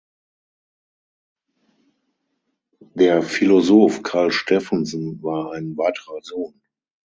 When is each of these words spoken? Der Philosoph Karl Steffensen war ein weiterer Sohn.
Der 2.95 3.21
Philosoph 3.21 4.01
Karl 4.01 4.31
Steffensen 4.31 5.21
war 5.21 5.51
ein 5.51 5.77
weiterer 5.77 6.23
Sohn. 6.23 6.59